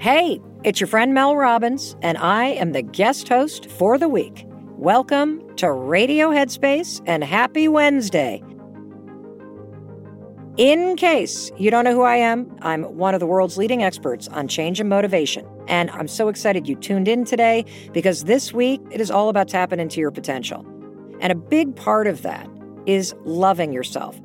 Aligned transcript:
Hey, 0.00 0.40
it's 0.64 0.80
your 0.80 0.86
friend 0.86 1.12
Mel 1.12 1.36
Robbins, 1.36 1.94
and 2.00 2.16
I 2.16 2.46
am 2.46 2.72
the 2.72 2.80
guest 2.80 3.28
host 3.28 3.70
for 3.70 3.98
the 3.98 4.08
week. 4.08 4.46
Welcome 4.78 5.54
to 5.56 5.70
Radio 5.70 6.30
Headspace 6.30 7.02
and 7.04 7.22
happy 7.22 7.68
Wednesday. 7.68 8.42
In 10.56 10.96
case 10.96 11.52
you 11.58 11.70
don't 11.70 11.84
know 11.84 11.92
who 11.92 12.00
I 12.00 12.16
am, 12.16 12.50
I'm 12.62 12.84
one 12.96 13.12
of 13.12 13.20
the 13.20 13.26
world's 13.26 13.58
leading 13.58 13.82
experts 13.82 14.26
on 14.28 14.48
change 14.48 14.80
and 14.80 14.88
motivation. 14.88 15.46
And 15.68 15.90
I'm 15.90 16.08
so 16.08 16.28
excited 16.28 16.66
you 16.66 16.76
tuned 16.76 17.06
in 17.06 17.26
today 17.26 17.66
because 17.92 18.24
this 18.24 18.54
week 18.54 18.80
it 18.90 19.02
is 19.02 19.10
all 19.10 19.28
about 19.28 19.48
tapping 19.48 19.80
into 19.80 20.00
your 20.00 20.10
potential. 20.10 20.64
And 21.20 21.30
a 21.30 21.36
big 21.36 21.76
part 21.76 22.06
of 22.06 22.22
that 22.22 22.48
is 22.86 23.14
loving 23.26 23.70
yourself. 23.70 24.18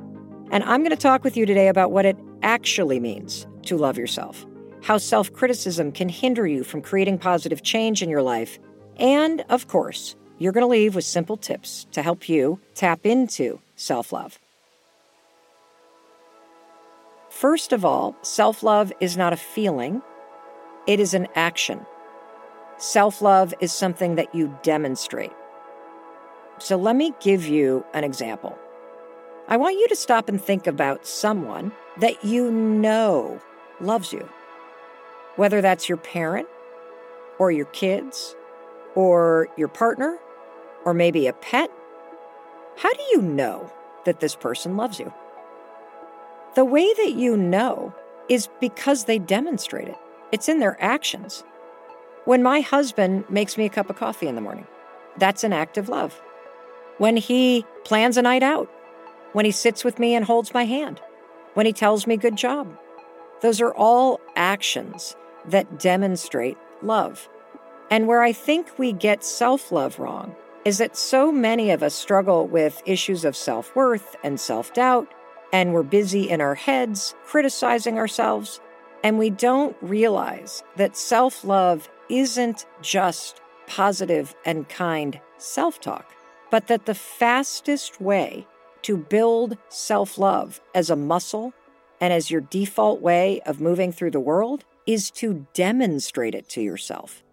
And 0.52 0.64
I'm 0.64 0.84
going 0.84 0.92
to 0.92 0.96
talk 0.96 1.26
with 1.26 1.36
you 1.36 1.46
today 1.46 1.68
about 1.68 1.92
what 1.92 2.06
it 2.06 2.18
actually 2.44 3.02
means 3.02 3.46
to 3.64 3.76
love 3.76 3.98
yourself 3.98 4.46
how 4.86 5.00
self 5.00 5.34
criticism 5.34 5.92
can 5.92 6.08
hinder 6.10 6.46
you 6.46 6.64
from 6.64 6.82
creating 6.82 7.18
positive 7.18 7.64
change 7.64 8.04
in 8.04 8.10
your 8.10 8.22
life. 8.22 8.60
And, 8.98 9.44
of 9.50 9.68
course, 9.68 10.16
you're 10.38 10.52
going 10.52 10.62
to 10.62 10.68
leave 10.68 10.94
with 10.94 11.04
simple 11.04 11.38
tips 11.38 11.88
to 11.92 12.04
help 12.04 12.30
you 12.30 12.60
tap 12.76 13.04
into 13.04 13.60
self 13.76 14.14
love. 14.14 14.38
First 17.32 17.74
of 17.74 17.84
all, 17.84 18.16
self 18.22 18.62
love 18.62 18.94
is 19.00 19.18
not 19.18 19.34
a 19.34 19.38
feeling, 19.38 20.04
it 20.86 21.00
is 21.00 21.16
an 21.16 21.28
action. 21.34 21.84
Self 22.78 23.24
love 23.24 23.56
is 23.60 23.74
something 23.74 24.16
that 24.16 24.36
you 24.36 24.56
demonstrate. 24.62 25.34
So 26.60 26.78
let 26.78 26.96
me 26.96 27.12
give 27.22 27.48
you 27.48 27.84
an 27.96 28.04
example. 28.04 28.56
I 29.48 29.58
want 29.58 29.80
you 29.80 29.88
to 29.88 29.96
stop 29.96 30.30
and 30.30 30.40
think 30.40 30.68
about 30.68 31.08
someone 31.08 31.72
that 31.98 32.24
you 32.24 32.52
know 32.52 33.42
loves 33.80 34.14
you 34.14 34.30
whether 35.36 35.62
that's 35.62 35.90
your 35.90 35.98
parent 35.98 36.48
or 37.40 37.52
your 37.52 37.66
kids 37.66 38.36
or 38.96 39.48
your 39.58 39.68
partner 39.68 40.18
or 40.86 40.94
maybe 40.94 41.28
a 41.28 41.34
pet. 41.34 41.70
How 42.78 42.92
do 42.94 43.02
you 43.12 43.22
know 43.22 43.72
that 44.06 44.20
this 44.20 44.36
person 44.36 44.78
loves 44.78 45.00
you? 45.00 45.14
The 46.56 46.66
way 46.66 46.94
that 46.94 47.14
you 47.14 47.36
know 47.36 47.94
is 48.30 48.50
because 48.62 49.06
they 49.06 49.20
demonstrate 49.20 49.88
it, 49.88 49.98
it's 50.32 50.50
in 50.50 50.60
their 50.60 50.82
actions. 50.82 51.44
When 52.24 52.42
my 52.42 52.62
husband 52.62 53.26
makes 53.30 53.58
me 53.58 53.66
a 53.66 53.70
cup 53.70 53.90
of 53.90 53.98
coffee 53.98 54.28
in 54.28 54.36
the 54.36 54.42
morning, 54.42 54.68
that's 55.18 55.44
an 55.44 55.54
act 55.54 55.78
of 55.78 55.90
love. 55.90 56.20
When 56.98 57.18
he 57.18 57.66
plans 57.84 58.18
a 58.18 58.22
night 58.22 58.42
out, 58.42 58.70
when 59.34 59.46
he 59.46 59.52
sits 59.52 59.84
with 59.84 60.00
me 60.00 60.16
and 60.16 60.26
holds 60.26 60.54
my 60.54 60.64
hand, 60.64 61.02
when 61.54 61.66
he 61.66 61.74
tells 61.74 62.08
me 62.08 62.18
good 62.18 62.38
job, 62.38 62.78
those 63.42 63.62
are 63.62 63.74
all 63.74 64.20
actions 64.36 65.16
that 65.50 65.80
demonstrate 65.80 66.58
love. 66.82 67.30
And 67.90 68.08
where 68.08 68.24
I 68.24 68.34
think 68.34 68.78
we 68.78 68.92
get 68.92 69.24
self 69.24 69.72
love 69.72 70.00
wrong 70.00 70.36
is 70.66 70.80
that 70.80 70.98
so 70.98 71.32
many 71.32 71.70
of 71.70 71.84
us 71.84 71.94
struggle 71.94 72.48
with 72.48 72.82
issues 72.86 73.24
of 73.24 73.36
self 73.36 73.76
worth 73.76 74.16
and 74.24 74.40
self 74.40 74.74
doubt, 74.74 75.12
and 75.54 75.74
we're 75.74 75.84
busy 75.84 76.30
in 76.30 76.42
our 76.42 76.56
heads 76.56 77.16
criticizing 77.26 77.98
ourselves, 78.00 78.60
and 79.04 79.20
we 79.20 79.30
don't 79.30 79.78
realize 79.82 80.64
that 80.76 80.98
self 80.98 81.44
love 81.44 81.90
isn't 82.10 82.66
just 82.82 83.42
positive 83.68 84.36
and 84.46 84.68
kind 84.68 85.20
self 85.38 85.80
talk, 85.80 86.12
but 86.50 86.68
that 86.68 86.86
the 86.86 86.96
fastest 86.96 88.02
way 88.02 88.48
to 88.82 88.98
build 88.98 89.58
self 89.70 90.18
love 90.18 90.60
as 90.74 90.90
a 90.90 90.96
muscle 90.96 91.54
and 92.02 92.12
as 92.12 92.32
your 92.32 92.42
default 92.42 93.02
way 93.02 93.42
of 93.46 93.62
moving 93.62 93.92
through 93.92 94.12
the 94.12 94.20
world 94.20 94.66
is 94.86 95.12
to 95.12 95.46
demonstrate 95.54 96.36
it 96.36 96.48
to 96.50 96.62
yourself. 96.62 97.24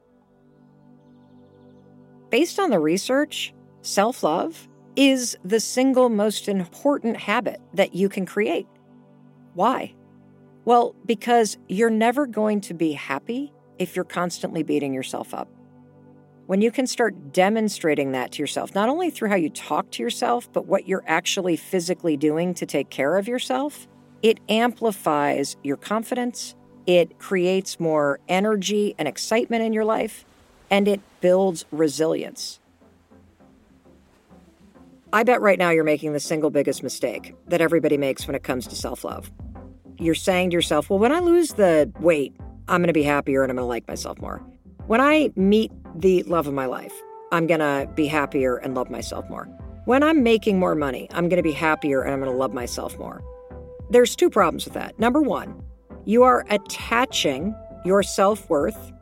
Based 2.30 2.58
on 2.58 2.70
the 2.70 2.80
research, 2.80 3.52
self 3.82 4.22
love 4.22 4.68
is 4.96 5.36
the 5.44 5.60
single 5.60 6.08
most 6.08 6.48
important 6.48 7.16
habit 7.16 7.60
that 7.74 7.94
you 7.94 8.08
can 8.08 8.26
create. 8.26 8.66
Why? 9.54 9.94
Well, 10.64 10.94
because 11.06 11.58
you're 11.68 11.90
never 11.90 12.26
going 12.26 12.60
to 12.62 12.74
be 12.74 12.92
happy 12.92 13.52
if 13.78 13.96
you're 13.96 14.04
constantly 14.04 14.62
beating 14.62 14.94
yourself 14.94 15.34
up. 15.34 15.48
When 16.46 16.60
you 16.60 16.70
can 16.70 16.86
start 16.86 17.32
demonstrating 17.32 18.12
that 18.12 18.32
to 18.32 18.42
yourself, 18.42 18.74
not 18.74 18.88
only 18.88 19.10
through 19.10 19.28
how 19.28 19.36
you 19.36 19.50
talk 19.50 19.90
to 19.92 20.02
yourself, 20.02 20.52
but 20.52 20.66
what 20.66 20.86
you're 20.86 21.04
actually 21.06 21.56
physically 21.56 22.16
doing 22.16 22.54
to 22.54 22.66
take 22.66 22.90
care 22.90 23.16
of 23.16 23.28
yourself, 23.28 23.88
it 24.22 24.38
amplifies 24.48 25.56
your 25.62 25.76
confidence, 25.76 26.54
it 26.86 27.18
creates 27.18 27.78
more 27.78 28.18
energy 28.28 28.94
and 28.98 29.06
excitement 29.06 29.62
in 29.62 29.72
your 29.72 29.84
life, 29.84 30.24
and 30.70 30.88
it 30.88 31.00
builds 31.20 31.64
resilience. 31.70 32.60
I 35.12 35.24
bet 35.24 35.42
right 35.42 35.58
now 35.58 35.70
you're 35.70 35.84
making 35.84 36.14
the 36.14 36.20
single 36.20 36.48
biggest 36.48 36.82
mistake 36.82 37.34
that 37.48 37.60
everybody 37.60 37.98
makes 37.98 38.26
when 38.26 38.34
it 38.34 38.42
comes 38.42 38.66
to 38.68 38.74
self 38.74 39.04
love. 39.04 39.30
You're 39.98 40.14
saying 40.14 40.50
to 40.50 40.54
yourself, 40.54 40.88
well, 40.88 40.98
when 40.98 41.12
I 41.12 41.20
lose 41.20 41.50
the 41.50 41.92
weight, 42.00 42.34
I'm 42.66 42.80
going 42.80 42.86
to 42.86 42.94
be 42.94 43.02
happier 43.02 43.42
and 43.42 43.50
I'm 43.50 43.56
going 43.56 43.64
to 43.64 43.68
like 43.68 43.86
myself 43.86 44.18
more. 44.20 44.38
When 44.86 45.00
I 45.00 45.30
meet 45.36 45.70
the 45.94 46.22
love 46.22 46.46
of 46.46 46.54
my 46.54 46.66
life, 46.66 46.94
I'm 47.30 47.46
going 47.46 47.60
to 47.60 47.88
be 47.94 48.06
happier 48.06 48.56
and 48.56 48.74
love 48.74 48.90
myself 48.90 49.28
more. 49.28 49.44
When 49.84 50.02
I'm 50.02 50.22
making 50.22 50.58
more 50.58 50.74
money, 50.74 51.08
I'm 51.12 51.28
going 51.28 51.36
to 51.38 51.42
be 51.42 51.52
happier 51.52 52.02
and 52.02 52.12
I'm 52.14 52.20
going 52.20 52.32
to 52.32 52.36
love 52.36 52.54
myself 52.54 52.98
more. 52.98 53.22
There's 53.90 54.16
two 54.16 54.30
problems 54.30 54.64
with 54.64 54.74
that. 54.74 54.98
Number 54.98 55.20
one, 55.20 55.62
you 56.04 56.22
are 56.22 56.44
attaching 56.50 57.54
your 57.84 58.02
self 58.02 58.48
worth 58.48 58.92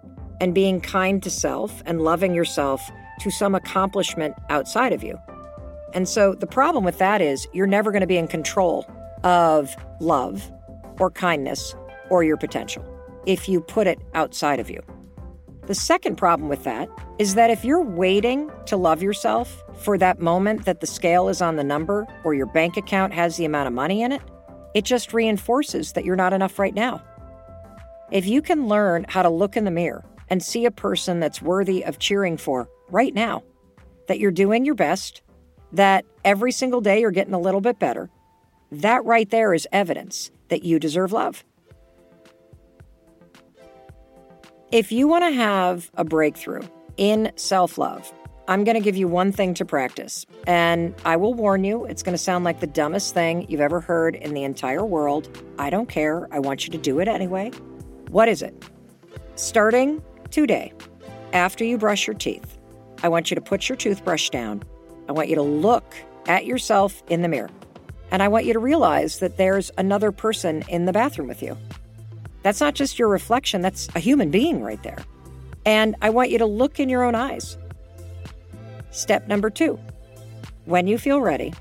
and 0.40 0.54
being 0.54 0.80
kind 0.80 1.22
to 1.22 1.30
self 1.30 1.82
and 1.86 2.00
loving 2.00 2.34
yourself 2.34 2.90
to 3.20 3.30
some 3.30 3.54
accomplishment 3.54 4.34
outside 4.48 4.92
of 4.92 5.02
you. 5.02 5.18
And 5.92 6.08
so 6.08 6.34
the 6.34 6.46
problem 6.46 6.84
with 6.84 6.98
that 6.98 7.20
is 7.20 7.46
you're 7.52 7.66
never 7.66 7.90
going 7.90 8.00
to 8.00 8.06
be 8.06 8.16
in 8.16 8.28
control 8.28 8.86
of 9.22 9.74
love 10.00 10.50
or 10.98 11.10
kindness 11.10 11.74
or 12.08 12.22
your 12.22 12.36
potential 12.36 12.84
if 13.26 13.48
you 13.48 13.60
put 13.60 13.86
it 13.86 13.98
outside 14.14 14.60
of 14.60 14.70
you. 14.70 14.82
The 15.66 15.74
second 15.74 16.16
problem 16.16 16.48
with 16.48 16.64
that 16.64 16.88
is 17.18 17.34
that 17.34 17.50
if 17.50 17.64
you're 17.64 17.82
waiting 17.82 18.50
to 18.66 18.76
love 18.76 19.02
yourself 19.02 19.62
for 19.76 19.98
that 19.98 20.20
moment 20.20 20.64
that 20.64 20.80
the 20.80 20.86
scale 20.86 21.28
is 21.28 21.42
on 21.42 21.56
the 21.56 21.64
number 21.64 22.06
or 22.24 22.34
your 22.34 22.46
bank 22.46 22.76
account 22.76 23.12
has 23.12 23.36
the 23.36 23.44
amount 23.44 23.68
of 23.68 23.74
money 23.74 24.02
in 24.02 24.12
it, 24.12 24.22
it 24.74 24.84
just 24.84 25.12
reinforces 25.12 25.92
that 25.92 26.04
you're 26.04 26.16
not 26.16 26.32
enough 26.32 26.58
right 26.58 26.74
now. 26.74 27.02
If 28.10 28.26
you 28.26 28.42
can 28.42 28.68
learn 28.68 29.06
how 29.08 29.22
to 29.22 29.28
look 29.28 29.56
in 29.56 29.64
the 29.64 29.70
mirror 29.70 30.04
and 30.28 30.42
see 30.42 30.64
a 30.64 30.70
person 30.70 31.20
that's 31.20 31.42
worthy 31.42 31.84
of 31.84 31.98
cheering 31.98 32.36
for 32.36 32.68
right 32.88 33.14
now, 33.14 33.42
that 34.08 34.18
you're 34.18 34.30
doing 34.30 34.64
your 34.64 34.74
best, 34.74 35.22
that 35.72 36.04
every 36.24 36.52
single 36.52 36.80
day 36.80 37.00
you're 37.00 37.10
getting 37.10 37.34
a 37.34 37.40
little 37.40 37.60
bit 37.60 37.78
better, 37.78 38.10
that 38.72 39.04
right 39.04 39.30
there 39.30 39.54
is 39.54 39.68
evidence 39.72 40.30
that 40.48 40.64
you 40.64 40.78
deserve 40.78 41.12
love. 41.12 41.44
If 44.72 44.92
you 44.92 45.08
want 45.08 45.24
to 45.24 45.32
have 45.32 45.90
a 45.94 46.04
breakthrough 46.04 46.62
in 46.96 47.32
self 47.36 47.78
love, 47.78 48.12
I'm 48.50 48.64
going 48.64 48.74
to 48.74 48.80
give 48.80 48.96
you 48.96 49.06
one 49.06 49.30
thing 49.30 49.54
to 49.54 49.64
practice. 49.64 50.26
And 50.44 50.92
I 51.04 51.14
will 51.14 51.34
warn 51.34 51.62
you, 51.62 51.84
it's 51.84 52.02
going 52.02 52.14
to 52.14 52.18
sound 52.18 52.44
like 52.44 52.58
the 52.58 52.66
dumbest 52.66 53.14
thing 53.14 53.46
you've 53.48 53.60
ever 53.60 53.80
heard 53.80 54.16
in 54.16 54.34
the 54.34 54.42
entire 54.42 54.84
world. 54.84 55.28
I 55.56 55.70
don't 55.70 55.88
care. 55.88 56.26
I 56.32 56.40
want 56.40 56.66
you 56.66 56.72
to 56.72 56.78
do 56.78 56.98
it 56.98 57.06
anyway. 57.06 57.52
What 58.08 58.28
is 58.28 58.42
it? 58.42 58.52
Starting 59.36 60.02
today, 60.32 60.72
after 61.32 61.64
you 61.64 61.78
brush 61.78 62.08
your 62.08 62.14
teeth, 62.14 62.58
I 63.04 63.08
want 63.08 63.30
you 63.30 63.36
to 63.36 63.40
put 63.40 63.68
your 63.68 63.76
toothbrush 63.76 64.30
down. 64.30 64.64
I 65.08 65.12
want 65.12 65.28
you 65.28 65.36
to 65.36 65.42
look 65.42 65.94
at 66.26 66.44
yourself 66.44 67.04
in 67.08 67.22
the 67.22 67.28
mirror. 67.28 67.50
And 68.10 68.20
I 68.20 68.26
want 68.26 68.46
you 68.46 68.52
to 68.52 68.58
realize 68.58 69.20
that 69.20 69.36
there's 69.36 69.70
another 69.78 70.10
person 70.10 70.64
in 70.68 70.86
the 70.86 70.92
bathroom 70.92 71.28
with 71.28 71.40
you. 71.40 71.56
That's 72.42 72.60
not 72.60 72.74
just 72.74 72.98
your 72.98 73.06
reflection, 73.06 73.60
that's 73.60 73.88
a 73.94 74.00
human 74.00 74.32
being 74.32 74.60
right 74.60 74.82
there. 74.82 74.98
And 75.64 75.94
I 76.02 76.10
want 76.10 76.30
you 76.30 76.38
to 76.38 76.46
look 76.46 76.80
in 76.80 76.88
your 76.88 77.04
own 77.04 77.14
eyes. 77.14 77.56
Step 78.90 79.28
number 79.28 79.50
two 79.50 79.78
when 80.66 80.86
you 80.86 80.98
feel 80.98 81.20
ready, 81.20 81.52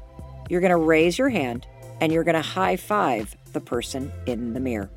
you're 0.50 0.62
going 0.62 0.72
to 0.72 0.78
raise 0.78 1.18
your 1.18 1.30
hand 1.30 1.66
and 2.02 2.12
you're 2.12 2.24
going 2.24 2.36
to 2.36 2.42
high 2.42 2.76
five 2.76 3.36
the 3.54 3.62
person 3.62 4.12
in 4.26 4.54
the 4.54 4.60
mirror. 4.60 4.90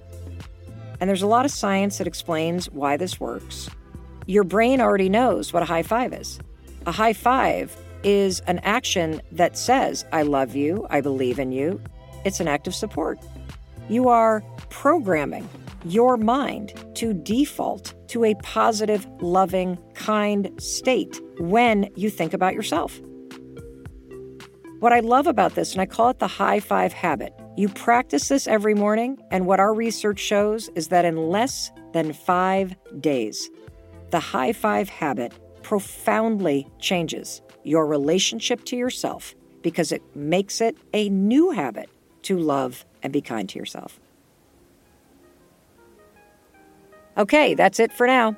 And 1.01 1.09
there's 1.09 1.23
a 1.23 1.27
lot 1.27 1.45
of 1.45 1.51
science 1.51 1.99
that 1.99 2.07
explains 2.07 2.71
why 2.71 2.97
this 2.97 3.19
works. 3.19 3.69
Your 4.27 4.45
brain 4.45 4.81
already 4.81 5.09
knows 5.09 5.53
what 5.53 5.63
a 5.63 5.67
high 5.67 5.83
five 5.83 6.13
is. 6.13 6.39
A 6.87 6.93
high 6.93 7.13
five 7.13 7.77
is 8.05 8.41
an 8.41 8.59
action 8.61 9.23
that 9.33 9.57
says, 9.57 10.05
I 10.13 10.23
love 10.23 10.55
you, 10.55 10.87
I 10.91 11.01
believe 11.01 11.39
in 11.39 11.53
you. 11.53 11.81
It's 12.25 12.41
an 12.41 12.49
act 12.49 12.67
of 12.67 12.75
support. 12.75 13.19
You 13.89 14.09
are 14.09 14.43
programming 14.71 15.49
your 15.85 16.17
mind 16.17 16.73
to 16.95 17.15
default 17.15 17.95
to 18.09 18.25
a 18.25 18.35
positive, 18.37 19.07
loving, 19.21 19.79
kind 19.95 20.51
state 20.61 21.21
when 21.39 21.91
you 21.97 22.11
think 22.11 22.33
about 22.35 22.55
yourself. 22.55 23.01
What 24.81 24.93
I 24.93 25.01
love 25.01 25.27
about 25.27 25.55
this, 25.55 25.73
and 25.73 25.81
I 25.81 25.87
call 25.87 26.11
it 26.11 26.19
the 26.19 26.27
high 26.27 26.59
five 26.59 26.93
habit, 26.93 27.33
you 27.57 27.69
practice 27.69 28.29
this 28.29 28.49
every 28.49 28.75
morning, 28.75 29.17
and 29.31 29.47
what 29.47 29.61
our 29.61 29.73
research 29.73 30.19
shows 30.19 30.71
is 30.75 30.89
that 30.89 31.05
in 31.05 31.17
less 31.17 31.71
than 31.93 32.13
five 32.13 32.75
days, 33.01 33.49
the 34.11 34.19
high 34.19 34.53
five 34.53 34.89
habit 34.89 35.33
profoundly 35.63 36.69
changes 36.81 37.43
your 37.63 37.87
relationship 37.87 38.65
to 38.65 38.77
yourself 38.77 39.35
because 39.63 39.93
it 39.93 40.03
makes 40.17 40.61
it 40.61 40.77
a 40.93 41.09
new 41.09 41.51
habit 41.51 41.89
to 42.23 42.37
love 42.37 42.85
and 43.03 43.13
be 43.13 43.21
kind 43.21 43.49
to 43.49 43.59
yourself. 43.59 44.01
Okay, 47.19 47.55
that's 47.55 47.79
it 47.79 47.93
for 47.93 48.07
now. 48.07 48.37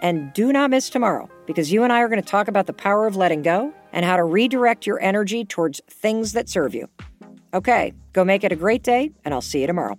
And 0.00 0.32
do 0.32 0.52
not 0.52 0.70
miss 0.70 0.88
tomorrow 0.88 1.28
because 1.46 1.72
you 1.72 1.82
and 1.82 1.92
I 1.92 2.00
are 2.00 2.08
going 2.08 2.22
to 2.22 2.28
talk 2.28 2.48
about 2.48 2.66
the 2.66 2.72
power 2.72 3.06
of 3.06 3.16
letting 3.16 3.42
go 3.42 3.72
and 3.92 4.04
how 4.04 4.16
to 4.16 4.24
redirect 4.24 4.86
your 4.86 5.00
energy 5.00 5.44
towards 5.44 5.80
things 5.88 6.32
that 6.32 6.48
serve 6.48 6.74
you. 6.74 6.88
Okay, 7.52 7.92
go 8.12 8.24
make 8.24 8.44
it 8.44 8.52
a 8.52 8.56
great 8.56 8.82
day, 8.82 9.10
and 9.24 9.34
I'll 9.34 9.40
see 9.40 9.62
you 9.62 9.66
tomorrow. 9.66 9.98